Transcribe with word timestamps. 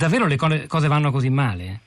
Davvero 0.00 0.26
le 0.26 0.38
cose 0.38 0.88
vanno 0.88 1.10
così 1.10 1.28
male? 1.28 1.80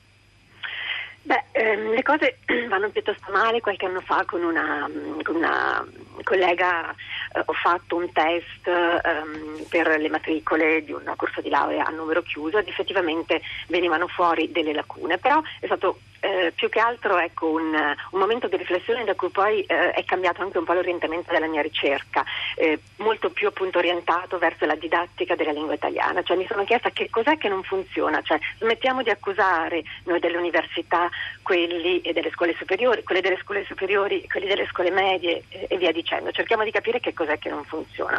Beh, 1.22 1.46
ehm, 1.50 1.90
le 1.90 2.02
cose 2.04 2.38
vanno 2.70 2.88
piuttosto 2.90 3.32
male. 3.32 3.60
Qualche 3.60 3.86
anno 3.86 4.00
fa 4.02 4.22
con 4.24 4.44
una, 4.44 4.88
con 5.24 5.34
una 5.34 5.84
collega 6.22 6.92
eh, 6.92 7.42
ho 7.44 7.52
fatto 7.54 7.96
un 7.96 8.12
test 8.12 8.68
ehm, 8.68 9.64
per 9.68 9.98
le 9.98 10.08
matricole 10.08 10.84
di 10.84 10.92
un 10.92 11.12
corso 11.16 11.40
di 11.40 11.48
laurea 11.48 11.86
a 11.86 11.90
numero 11.90 12.22
chiuso 12.22 12.58
ed 12.58 12.68
effettivamente 12.68 13.42
venivano 13.66 14.06
fuori 14.06 14.52
delle 14.52 14.72
lacune, 14.72 15.18
però 15.18 15.42
è 15.58 15.66
stato 15.66 15.98
eh, 16.24 16.52
più 16.52 16.70
che 16.70 16.80
altro 16.80 17.18
ecco, 17.18 17.50
un, 17.50 17.74
un, 17.74 18.18
momento 18.18 18.48
di 18.48 18.56
riflessione 18.56 19.04
da 19.04 19.14
cui 19.14 19.28
poi 19.28 19.60
eh, 19.62 19.90
è 19.90 20.04
cambiato 20.04 20.40
anche 20.40 20.56
un 20.56 20.64
po' 20.64 20.72
l'orientamento 20.72 21.30
della 21.30 21.46
mia 21.46 21.60
ricerca, 21.60 22.24
eh, 22.56 22.80
molto 22.96 23.28
più 23.28 23.46
appunto 23.46 23.76
orientato 23.76 24.38
verso 24.38 24.64
la 24.64 24.74
didattica 24.74 25.34
della 25.34 25.52
lingua 25.52 25.74
italiana, 25.74 26.22
cioè 26.22 26.38
mi 26.38 26.46
sono 26.46 26.64
chiesta 26.64 26.90
che 26.90 27.10
cos'è 27.10 27.36
che 27.36 27.50
non 27.50 27.62
funziona, 27.62 28.22
cioè 28.22 28.38
smettiamo 28.58 29.02
di 29.02 29.10
accusare 29.10 29.82
noi 30.04 30.18
delle 30.18 30.38
università 30.38 31.10
quelli 31.42 32.00
delle 32.00 32.30
scuole 32.30 32.54
superiori, 32.56 33.02
quelli 33.02 33.20
delle 33.20 33.38
scuole 33.42 33.64
superiori, 33.66 34.26
quelli 34.26 34.46
delle 34.46 34.66
scuole 34.66 34.90
medie 34.90 35.44
e 35.50 35.76
via 35.76 35.92
dicendo, 35.92 36.30
cerchiamo 36.32 36.64
di 36.64 36.70
capire 36.70 37.00
che 37.00 37.12
cos'è 37.12 37.38
che 37.38 37.50
non 37.50 37.64
funziona 37.64 38.18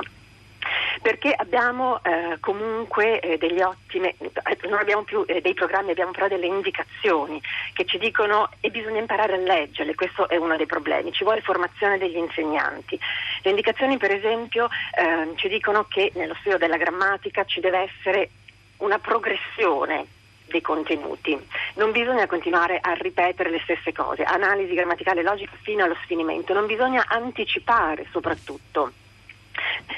perché 1.02 1.34
abbiamo 1.34 2.02
eh, 2.04 2.38
comunque 2.40 3.20
eh, 3.20 3.38
degli 3.38 3.62
ottime, 3.62 4.16
eh, 4.18 4.58
non 4.70 4.80
abbiamo 4.80 5.04
più 5.04 5.24
eh, 5.28 5.42
dei 5.42 5.54
programmi, 5.54 5.92
abbiamo 5.92 6.12
però 6.12 6.28
delle 6.28 6.46
indicazioni 6.46 7.42
che 7.74 7.86
ci 7.86 7.98
dicono 7.98 8.50
e 8.60 8.70
bisogna 8.70 9.00
imparare 9.00 9.34
a 9.34 9.38
leggerle, 9.38 9.96
questo 9.96 10.28
è 10.30 10.38
uno 10.38 10.56
dei 10.58 10.66
problemi, 10.66 11.12
ci 11.12 11.24
vuole 11.24 11.42
formazione 11.42 11.98
degli 11.98 12.18
insegnanti. 12.18 13.00
Le 13.42 13.50
indicazioni 13.50 13.98
per 13.98 14.12
esempio 14.12 14.70
ehm, 14.98 15.36
ci 15.36 15.48
dicono 15.48 15.86
che 15.86 16.12
nello 16.16 16.36
studio 16.40 16.58
della 16.58 16.78
grammatica 16.78 17.44
ci 17.46 17.60
deve 17.60 17.90
essere 17.90 18.30
una 18.78 19.00
progressione 19.00 20.08
dei 20.48 20.62
contenuti. 20.62 21.38
Non 21.76 21.92
bisogna 21.92 22.28
continuare 22.28 22.80
a 22.82 22.94
ripetere 22.94 23.50
le 23.50 23.60
stesse 23.64 23.92
cose, 23.92 24.24
analisi 24.24 24.74
grammaticale 24.74 25.22
e 25.22 25.24
logica 25.24 25.54
fino 25.62 25.84
allo 25.84 25.98
sfinimento, 26.04 26.54
non 26.54 26.66
bisogna 26.66 27.06
anticipare 27.08 28.06
soprattutto. 28.12 28.92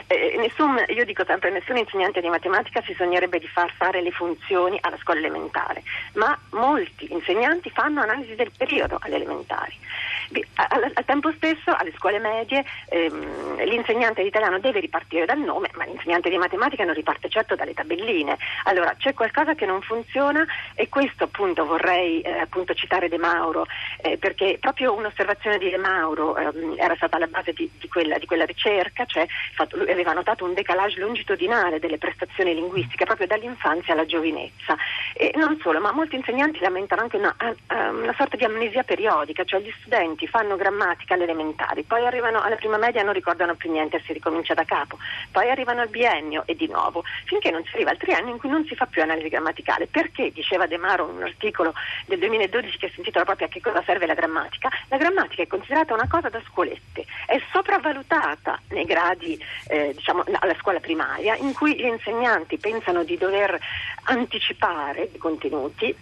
Eh, 0.10 0.38
nessun, 0.38 0.82
io 0.88 1.04
dico 1.04 1.26
sempre, 1.26 1.52
nessun 1.52 1.76
insegnante 1.76 2.22
di 2.22 2.30
matematica 2.30 2.82
si 2.86 2.94
sognerebbe 2.98 3.40
di 3.40 3.48
far 3.48 3.74
fare 3.76 4.02
le 4.02 4.12
funzioni 4.12 4.78
alla 4.82 4.98
scuola 4.98 5.20
elementare, 5.20 5.84
ma 6.14 6.38
molti 6.52 7.12
insegnanti 7.12 7.70
fanno 7.70 8.02
analisi 8.02 8.34
del 8.36 8.52
periodo 8.56 8.98
alle 9.02 9.16
elementari. 9.16 9.74
Al, 10.56 10.92
tempo 11.06 11.32
stesso, 11.34 11.74
alle 11.74 11.94
scuole 11.96 12.20
medie, 12.20 12.66
ehm, 12.90 13.64
l'insegnante 13.64 14.22
di 14.22 14.28
italiano 14.28 14.60
deve 14.60 14.82
ripartire 14.82 15.26
dal 15.26 15.40
nome, 15.40 15.70
ma 15.76 15.86
l'insegnante 15.86 16.30
di 16.30 16.38
matematica 16.38 16.84
non 16.84 16.94
riparte 16.94 17.30
certo 17.30 17.56
dalle 17.56 17.74
tabelline. 17.74 18.38
Allora 18.66 18.94
c'è 18.98 19.14
qualcosa 19.14 19.56
che 19.56 19.66
non 19.66 19.82
funziona 19.82 20.46
e 20.76 20.90
questo 20.90 21.26
appunto 21.26 21.66
vorrei 21.66 22.22
eh, 22.22 22.40
appunto 22.40 22.74
citare 22.74 23.08
De 23.08 23.18
Mauro, 23.18 23.68
eh, 24.02 24.18
perché 24.18 24.58
proprio 24.60 24.94
un'osservazione 24.94 25.58
di 25.58 25.70
De 25.70 25.78
Mauro 25.78 26.36
ehm, 26.36 26.76
era 26.78 26.96
stata 26.96 27.16
alla 27.16 27.28
base 27.28 27.54
di, 27.54 27.70
di, 27.80 27.88
quella, 27.88 28.18
di 28.18 28.26
quella, 28.26 28.46
ricerca, 28.46 29.06
cioè 29.06 29.26
fatto, 29.54 29.78
lui 29.78 29.92
aveva 29.92 30.14
notato 30.14 30.44
un 30.44 30.54
decalage 30.54 31.00
longitudinale 31.00 31.80
delle 31.80 31.98
prestazioni 31.98 32.54
linguistiche 32.54 33.06
proprio 33.06 33.28
dall'infanzia 33.28 33.94
alla 33.94 34.06
giovinezza. 34.06 34.76
E 35.14 35.32
non 35.36 35.58
solo, 35.62 35.80
ma 35.80 35.92
molti 35.92 36.16
insegnanti 36.16 36.60
lamentano 36.60 37.02
anche 37.02 37.18
una, 37.18 37.36
una 37.68 38.14
sorta 38.18 38.36
di 38.36 38.44
amnesia 38.44 38.84
periodica, 38.84 39.44
cioè 39.44 39.62
gli 39.62 39.74
studenti 39.80 40.17
studenti 40.18 40.28
fanno 40.28 40.56
grammatica 40.56 41.14
alle 41.14 41.24
elementari, 41.24 41.84
poi 41.84 42.06
arrivano 42.06 42.42
alla 42.42 42.56
prima 42.56 42.78
media 42.78 43.02
e 43.02 43.04
non 43.04 43.14
ricordano 43.14 43.56
più 43.56 43.72
niente 43.72 44.02
si 44.06 44.14
ricomincia 44.14 44.56
da 44.56 44.64
capo, 44.64 44.98
poi 45.32 45.50
arrivano 45.50 45.82
al 45.82 45.90
biennio 45.90 46.44
e 46.48 46.56
di 46.56 46.68
nuovo, 46.68 47.04
finché 47.26 47.52
non 47.52 47.64
si 47.64 47.76
arriva 47.76 47.92
al 47.92 47.98
triennio 47.98 48.34
in 48.34 48.40
cui 48.40 48.50
non 48.50 48.66
si 48.66 48.76
fa 48.76 48.88
più 48.88 49.02
analisi 49.04 49.30
grammaticale. 49.30 49.88
Perché, 49.88 50.32
diceva 50.32 50.66
De 50.66 50.78
Maro 50.78 51.08
in 51.10 51.18
un 51.18 51.24
articolo 51.24 51.74
del 52.06 52.20
2012 52.20 52.78
che 52.78 52.90
si 52.90 53.00
intitola 53.00 53.26
proprio 53.26 53.48
a 53.48 53.50
che 53.50 53.62
cosa 53.62 53.84
serve 53.84 54.08
la 54.08 54.16
grammatica, 54.16 54.70
la 54.90 54.98
grammatica 54.98 55.44
è 55.44 55.48
considerata 55.48 55.94
una 55.94 56.08
cosa 56.10 56.30
da 56.30 56.42
scuolette, 56.48 57.06
è 57.28 57.40
sopravvalutata 57.52 58.60
nei 58.70 58.86
gradi, 58.86 59.40
eh, 59.68 59.94
diciamo, 59.96 60.24
alla 60.40 60.56
scuola 60.60 60.80
primaria, 60.80 61.36
in 61.36 61.54
cui 61.54 61.76
gli 61.76 61.86
insegnanti 61.86 62.58
pensano 62.58 63.04
di 63.04 63.18
dover 63.18 63.58
anticipare 64.04 65.10
i 65.14 65.18
contenuti 65.18 65.96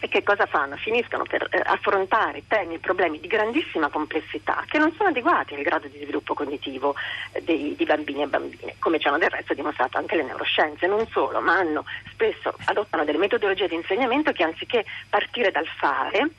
e 0.00 0.08
che 0.08 0.22
cosa 0.22 0.46
fanno? 0.46 0.76
Finiscono 0.76 1.24
per 1.24 1.46
eh, 1.50 1.60
affrontare 1.62 2.42
temi 2.48 2.74
e 2.74 2.78
problemi 2.78 3.20
di 3.20 3.28
grandissima 3.28 3.88
complessità 3.88 4.64
che 4.66 4.78
non 4.78 4.92
sono 4.96 5.10
adeguati 5.10 5.54
al 5.54 5.62
grado 5.62 5.88
di 5.88 5.98
sviluppo 5.98 6.34
cognitivo 6.34 6.94
eh, 7.32 7.42
dei, 7.42 7.74
di 7.76 7.84
bambini 7.84 8.22
e 8.22 8.26
bambine, 8.26 8.74
come 8.78 8.98
ci 8.98 9.08
hanno 9.08 9.18
del 9.18 9.30
resto 9.30 9.52
dimostrato 9.52 9.98
anche 9.98 10.16
le 10.16 10.24
neuroscienze, 10.24 10.86
non 10.86 11.06
solo, 11.08 11.40
ma 11.40 11.58
hanno, 11.58 11.84
spesso 12.10 12.54
adottano 12.64 13.04
delle 13.04 13.18
metodologie 13.18 13.68
di 13.68 13.74
insegnamento 13.74 14.32
che 14.32 14.42
anziché 14.42 14.84
partire 15.08 15.50
dal 15.50 15.66
fare, 15.66 16.30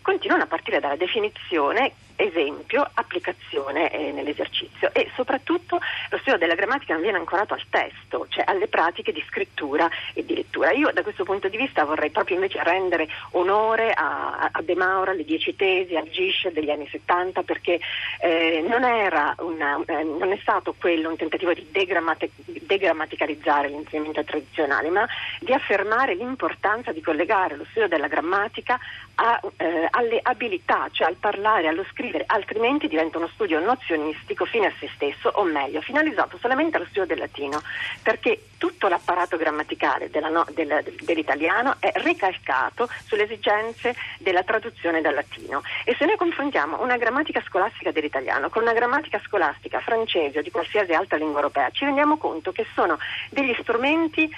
continuano 0.00 0.44
a 0.44 0.46
partire 0.46 0.80
dalla 0.80 0.96
definizione 0.96 1.92
esempio, 2.20 2.88
applicazione 2.94 3.90
eh, 3.90 4.12
nell'esercizio 4.12 4.92
e 4.92 5.10
soprattutto 5.14 5.78
lo 6.10 6.18
studio 6.18 6.38
della 6.38 6.54
grammatica 6.54 6.92
non 6.92 7.02
viene 7.02 7.18
ancorato 7.18 7.54
al 7.54 7.62
testo, 7.70 8.26
cioè 8.28 8.44
alle 8.46 8.68
pratiche 8.68 9.12
di 9.12 9.24
scrittura 9.28 9.88
e 10.12 10.24
di 10.24 10.34
lettura. 10.34 10.70
Io 10.72 10.90
da 10.92 11.02
questo 11.02 11.24
punto 11.24 11.48
di 11.48 11.56
vista 11.56 11.84
vorrei 11.84 12.10
proprio 12.10 12.36
invece 12.36 12.62
rendere 12.62 13.08
onore 13.32 13.92
a, 13.92 14.50
a 14.52 14.62
De 14.62 14.74
Maura, 14.74 15.12
alle 15.12 15.24
dieci 15.24 15.56
tesi, 15.56 15.96
al 15.96 16.08
GISH 16.08 16.48
degli 16.48 16.70
anni 16.70 16.88
70 16.88 17.42
perché 17.42 17.80
eh, 18.20 18.64
non, 18.68 18.82
una, 18.82 19.80
eh, 19.86 20.02
non, 20.02 20.32
è 20.32 20.38
stato 20.40 20.74
quello 20.78 21.08
un 21.08 21.16
tentativo 21.16 21.52
di 21.54 21.66
degrammati- 21.70 22.30
degrammaticalizzare 22.44 23.68
l'insegnamento 23.68 24.22
tradizionale, 24.24 24.90
ma 24.90 25.06
di 25.40 25.52
affermare 25.52 26.14
l'importanza 26.14 26.92
di 26.92 27.00
collegare 27.00 27.56
lo 27.56 27.64
studio 27.70 27.88
della 27.88 28.08
grammatica 28.08 28.78
a, 29.16 29.40
eh, 29.56 29.88
alle 29.90 30.20
abilità, 30.22 30.88
cioè 30.92 31.08
al 31.08 31.16
parlare, 31.16 31.68
allo 31.68 31.84
scrivere 31.90 32.09
scrivere, 32.10 32.24
altrimenti 32.26 32.88
diventa 32.88 33.18
uno 33.18 33.28
studio 33.28 33.60
nozionistico 33.60 34.44
fine 34.44 34.66
a 34.66 34.72
se 34.78 34.90
stesso, 34.94 35.30
o 35.34 35.44
meglio, 35.44 35.80
finalizzato 35.80 36.36
solamente 36.38 36.76
allo 36.76 36.86
studio 36.86 37.06
del 37.06 37.18
latino, 37.18 37.62
perché 38.02 38.46
tutto 38.58 38.88
l'apparato 38.88 39.36
grammaticale 39.36 40.10
no, 40.30 40.44
del, 40.52 40.84
dell'italiano 41.02 41.76
è 41.78 41.92
ricalcato 41.96 42.88
sulle 43.06 43.24
esigenze 43.24 43.94
della 44.18 44.42
traduzione 44.42 45.00
dal 45.00 45.14
latino. 45.14 45.62
E 45.84 45.94
se 45.96 46.04
noi 46.04 46.16
confrontiamo 46.16 46.82
una 46.82 46.96
grammatica 46.96 47.42
scolastica 47.46 47.92
dell'italiano 47.92 48.48
con 48.48 48.62
una 48.62 48.72
grammatica 48.72 49.20
scolastica 49.24 49.80
francese 49.80 50.40
o 50.40 50.42
di 50.42 50.50
qualsiasi 50.50 50.92
altra 50.92 51.16
lingua 51.16 51.40
europea, 51.40 51.70
ci 51.70 51.84
rendiamo 51.84 52.18
conto 52.18 52.50
che 52.52 52.66
sono 52.74 52.98
degli 53.30 53.54
strumenti 53.60 54.28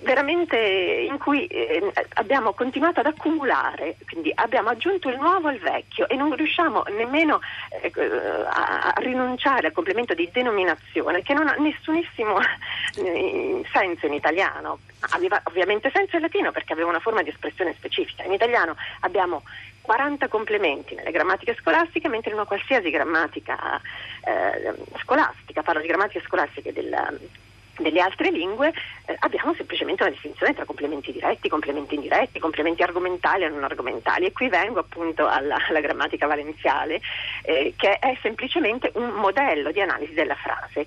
veramente 0.00 0.56
in 0.58 1.18
cui 1.18 1.46
eh, 1.46 1.92
abbiamo 2.14 2.52
continuato 2.52 3.00
ad 3.00 3.06
accumulare, 3.06 3.96
quindi 4.08 4.32
abbiamo 4.34 4.70
aggiunto 4.70 5.08
il 5.08 5.18
nuovo 5.18 5.48
al 5.48 5.58
vecchio 5.58 6.08
e 6.08 6.16
non 6.16 6.34
riusciamo 6.34 6.84
nemmeno 6.96 7.40
eh, 7.80 7.92
a, 8.48 8.92
a, 8.92 9.00
rinunciare 9.00 9.68
al 9.68 9.72
complemento 9.72 10.14
di 10.14 10.28
denominazione 10.32 11.22
che 11.22 11.34
non 11.34 11.48
ha 11.48 11.54
nessunissimo 11.54 12.38
eh, 12.96 13.64
senso 13.72 14.06
in 14.06 14.14
italiano. 14.14 14.80
Aveva 15.12 15.40
ovviamente 15.44 15.90
senso 15.94 16.16
in 16.16 16.22
latino 16.22 16.50
perché 16.50 16.72
aveva 16.72 16.88
una 16.88 17.00
forma 17.00 17.22
di 17.22 17.30
espressione 17.30 17.74
specifica. 17.74 18.24
In 18.24 18.32
italiano 18.32 18.76
abbiamo 19.00 19.42
40 19.82 20.28
complementi 20.28 20.94
nelle 20.94 21.10
grammatiche 21.10 21.56
scolastiche, 21.58 22.08
mentre 22.08 22.30
in 22.30 22.36
una 22.36 22.46
qualsiasi 22.46 22.90
grammatica 22.90 23.80
eh, 24.24 24.74
scolastica, 25.02 25.62
parlo 25.62 25.80
di 25.80 25.88
grammatiche 25.88 26.22
scolastiche 26.24 26.72
del 26.72 27.18
delle 27.80 28.00
altre 28.00 28.30
lingue 28.30 28.72
eh, 29.06 29.16
abbiamo 29.20 29.54
semplicemente 29.54 30.02
una 30.02 30.12
distinzione 30.12 30.54
tra 30.54 30.64
complementi 30.64 31.12
diretti, 31.12 31.48
complementi 31.48 31.94
indiretti, 31.94 32.38
complementi 32.38 32.82
argomentali 32.82 33.44
e 33.44 33.48
non 33.48 33.64
argomentali 33.64 34.26
e 34.26 34.32
qui 34.32 34.48
vengo 34.48 34.80
appunto 34.80 35.26
alla, 35.26 35.56
alla 35.68 35.80
grammatica 35.80 36.26
valenziale 36.26 37.00
eh, 37.42 37.74
che 37.76 37.98
è 37.98 38.16
semplicemente 38.22 38.90
un 38.94 39.10
modello 39.10 39.70
di 39.72 39.80
analisi 39.80 40.12
della 40.12 40.36
frase. 40.36 40.86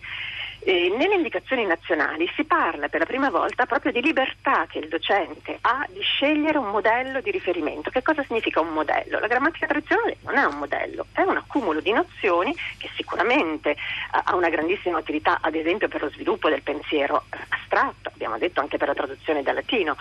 Eh, 0.65 0.93
nelle 0.97 1.15
indicazioni 1.15 1.65
nazionali 1.65 2.25
si 2.35 2.45
parla 2.45 2.87
per 2.87 3.01
la 3.01 3.05
prima 3.05 3.29
volta 3.29 3.65
proprio 3.65 3.91
di 3.91 4.01
libertà 4.01 4.65
che 4.69 4.79
il 4.79 4.87
docente 4.87 5.57
ha 5.59 5.85
di 5.89 5.99
scegliere 5.99 6.57
un 6.57 6.69
modello 6.69 7.19
di 7.19 7.31
riferimento. 7.31 7.89
Che 7.89 8.01
cosa 8.01 8.23
significa 8.23 8.61
un 8.61 8.69
modello? 8.69 9.19
La 9.19 9.27
grammatica 9.27 9.67
tradizionale 9.67 10.17
non 10.21 10.37
è 10.37 10.45
un 10.45 10.57
modello, 10.57 11.07
è 11.11 11.21
un 11.21 11.35
accumulo 11.35 11.81
di 11.81 11.91
nozioni 11.91 12.55
che 12.77 12.89
sicuramente 12.95 13.71
eh, 13.71 13.75
ha 14.23 14.35
una 14.35 14.47
grandissima 14.47 14.99
utilità, 14.99 15.39
ad 15.41 15.55
esempio 15.55 15.89
per 15.89 16.01
lo 16.01 16.09
sviluppo 16.11 16.47
del 16.47 16.61
pensiero 16.61 17.25
astratto, 17.49 18.09
abbiamo 18.13 18.37
detto 18.37 18.61
anche 18.61 18.77
per 18.77 18.87
la 18.87 18.93
traduzione 18.93 19.43
dal 19.43 19.55
latino, 19.55 19.97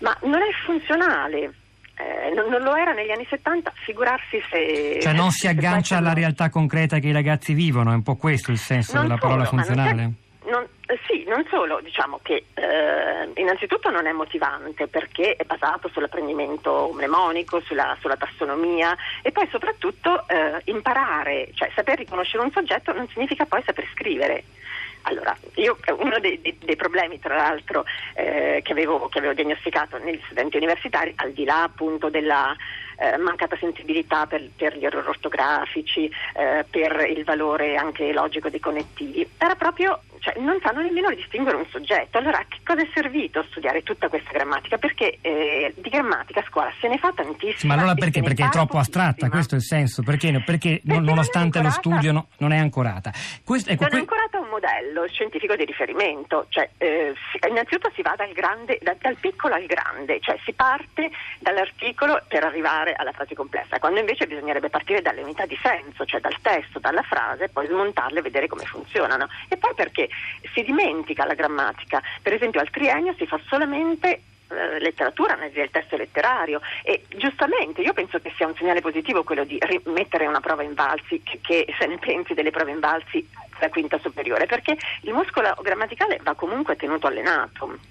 ma 0.00 0.14
non 0.24 0.42
è 0.42 0.52
funzionale 0.66 1.54
eh, 2.02 2.34
non, 2.34 2.48
non, 2.50 2.62
lo 2.62 2.74
era 2.74 2.92
negli 2.92 3.10
anni 3.10 3.26
70, 3.28 3.72
figurarsi 3.84 4.40
se... 4.50 4.98
Cioè 5.00 5.12
non 5.12 5.30
si 5.30 5.46
aggancia 5.46 5.96
alla 5.96 6.12
realtà 6.12 6.50
concreta 6.50 6.98
che 6.98 7.08
i 7.08 7.12
ragazzi 7.12 7.54
vivono, 7.54 7.92
è 7.92 7.94
un 7.94 8.02
po' 8.02 8.16
questo 8.16 8.50
il 8.50 8.58
senso 8.58 9.00
della 9.00 9.16
solo, 9.16 9.20
parola 9.20 9.44
funzionale? 9.44 10.12
Non, 11.32 11.46
solo, 11.48 11.80
diciamo 11.80 12.20
che 12.22 12.44
eh, 12.52 13.30
innanzitutto 13.36 13.88
non 13.88 14.06
è 14.06 14.12
motivante 14.12 14.86
perché 14.86 15.34
è 15.34 15.44
basato 15.44 15.88
sull'apprendimento 15.88 16.90
mnemonico, 16.92 17.60
sulla, 17.60 17.96
sulla 18.00 18.18
tassonomia 18.18 18.94
e 19.22 19.32
poi 19.32 19.48
soprattutto 19.50 20.28
eh, 20.28 20.60
imparare, 20.64 21.48
cioè 21.54 21.70
saper 21.74 21.96
riconoscere 21.96 22.42
un 22.42 22.50
soggetto 22.52 22.92
non 22.92 23.08
significa 23.08 23.46
poi 23.46 23.62
saper 23.64 23.88
scrivere. 23.94 24.44
Allora, 25.04 25.34
io 25.54 25.78
uno 25.96 26.18
dei, 26.20 26.38
dei, 26.42 26.56
dei 26.62 26.76
problemi, 26.76 27.18
tra 27.18 27.34
l'altro, 27.34 27.84
eh, 28.14 28.60
che, 28.62 28.72
avevo, 28.72 29.08
che, 29.08 29.18
avevo, 29.18 29.32
diagnosticato 29.32 29.96
negli 29.98 30.20
studenti 30.26 30.58
universitari, 30.58 31.14
al 31.16 31.32
di 31.32 31.44
là 31.44 31.62
appunto 31.62 32.10
della 32.10 32.54
eh, 32.98 33.16
mancata 33.16 33.56
sensibilità 33.56 34.26
per, 34.26 34.50
per, 34.54 34.76
gli 34.76 34.84
errori 34.84 35.08
ortografici, 35.08 36.12
eh, 36.36 36.64
per 36.70 37.06
il 37.08 37.24
valore 37.24 37.74
anche 37.74 38.12
logico 38.12 38.50
dei 38.50 38.60
connettivi, 38.60 39.26
era 39.38 39.56
proprio 39.56 39.98
cioè, 40.22 40.38
non 40.38 40.56
sanno 40.62 40.82
nemmeno 40.82 41.10
distinguere 41.10 41.56
un 41.56 41.66
soggetto. 41.68 42.16
Allora, 42.16 42.38
che 42.46 42.58
cosa 42.64 42.80
è 42.80 42.88
servito 42.94 43.44
studiare 43.50 43.82
tutta 43.82 44.08
questa 44.08 44.30
grammatica? 44.30 44.78
Perché 44.78 45.18
eh, 45.20 45.74
di 45.76 45.90
grammatica 45.90 46.38
a 46.38 46.44
scuola 46.48 46.72
se 46.80 46.86
ne 46.86 46.96
fa 46.98 47.10
tantissima. 47.12 47.74
Ma 47.74 47.80
allora 47.80 47.96
perché? 47.96 48.22
Perché 48.22 48.44
è 48.44 48.48
troppo 48.48 48.78
astratta, 48.78 49.28
questo 49.28 49.56
è 49.56 49.58
il 49.58 49.64
senso. 49.64 50.02
Perché, 50.02 50.30
perché, 50.44 50.80
perché 50.84 51.00
nonostante 51.00 51.60
lo 51.60 51.70
studio 51.70 52.12
no, 52.12 52.28
non 52.38 52.52
è 52.52 52.58
ancorata. 52.58 53.10
Questo, 53.44 53.70
ecco, 53.70 53.82
non 53.82 53.96
è 53.96 53.98
ancorata 53.98 54.21
a 54.21 54.21
un 54.21 54.21
modello 54.62 55.06
scientifico 55.08 55.56
di 55.56 55.64
riferimento. 55.64 56.46
Cioè, 56.48 56.70
eh, 56.78 57.12
innanzitutto 57.48 57.90
si 57.94 58.02
va 58.02 58.14
dal, 58.16 58.32
grande, 58.32 58.78
da, 58.80 58.94
dal 58.98 59.16
piccolo 59.16 59.54
al 59.54 59.66
grande, 59.66 60.20
cioè 60.20 60.38
si 60.44 60.52
parte 60.52 61.10
dall'articolo 61.40 62.22
per 62.28 62.44
arrivare 62.44 62.94
alla 62.94 63.12
frase 63.12 63.34
complessa, 63.34 63.80
quando 63.80 63.98
invece 63.98 64.26
bisognerebbe 64.26 64.70
partire 64.70 65.02
dalle 65.02 65.22
unità 65.22 65.44
di 65.46 65.58
senso, 65.60 66.04
cioè 66.04 66.20
dal 66.20 66.36
testo, 66.40 66.78
dalla 66.78 67.02
frase, 67.02 67.48
poi 67.48 67.66
smontarle 67.66 68.20
e 68.20 68.22
vedere 68.22 68.46
come 68.46 68.64
funzionano. 68.64 69.28
E 69.48 69.56
poi 69.56 69.74
perché 69.74 70.08
si 70.54 70.62
dimentica 70.62 71.24
la 71.24 71.34
grammatica. 71.34 72.00
Per 72.22 72.32
esempio 72.32 72.60
al 72.60 72.70
triennio 72.70 73.14
si 73.18 73.26
fa 73.26 73.40
solamente 73.48 74.22
eh, 74.52 74.78
letteratura, 74.80 75.34
analisi 75.34 75.56
del 75.56 75.70
testo 75.70 75.96
letterario 75.96 76.60
e 76.82 77.04
giustamente 77.16 77.80
io 77.80 77.92
penso 77.92 78.18
che 78.20 78.32
sia 78.36 78.46
un 78.46 78.54
segnale 78.56 78.80
positivo 78.80 79.24
quello 79.24 79.44
di 79.44 79.58
rimettere 79.60 80.26
una 80.26 80.40
prova 80.40 80.62
in 80.62 80.74
valsi 80.74 81.22
che, 81.22 81.40
che 81.42 81.66
se 81.78 81.86
ne 81.86 81.98
pensi 81.98 82.34
delle 82.34 82.50
prove 82.50 82.70
in 82.70 82.80
valsi 82.80 83.26
la 83.60 83.68
quinta 83.68 83.98
superiore 83.98 84.46
perché 84.46 84.76
il 85.02 85.12
muscolo 85.12 85.54
grammaticale 85.62 86.20
va 86.22 86.34
comunque 86.34 86.76
tenuto 86.76 87.06
allenato. 87.06 87.90